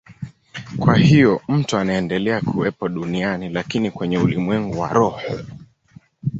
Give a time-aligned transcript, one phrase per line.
[0.79, 5.21] Kwa hiyo mtu anaendelea kuwepo duniani, lakini kwenye ulimwengu wa roho.